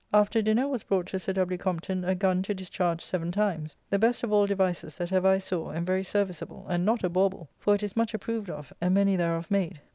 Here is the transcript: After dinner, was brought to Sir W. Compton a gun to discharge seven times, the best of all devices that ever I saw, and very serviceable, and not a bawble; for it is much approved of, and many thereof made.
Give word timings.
After 0.11 0.41
dinner, 0.41 0.67
was 0.67 0.81
brought 0.81 1.05
to 1.09 1.19
Sir 1.19 1.33
W. 1.33 1.59
Compton 1.59 2.03
a 2.03 2.15
gun 2.15 2.41
to 2.41 2.55
discharge 2.55 3.03
seven 3.03 3.31
times, 3.31 3.77
the 3.91 3.99
best 3.99 4.23
of 4.23 4.33
all 4.33 4.47
devices 4.47 4.97
that 4.97 5.11
ever 5.13 5.27
I 5.27 5.37
saw, 5.37 5.69
and 5.69 5.85
very 5.85 6.03
serviceable, 6.03 6.65
and 6.67 6.83
not 6.83 7.03
a 7.03 7.07
bawble; 7.09 7.49
for 7.59 7.75
it 7.75 7.83
is 7.83 7.95
much 7.95 8.15
approved 8.15 8.49
of, 8.49 8.73
and 8.81 8.95
many 8.95 9.15
thereof 9.15 9.51
made. 9.51 9.79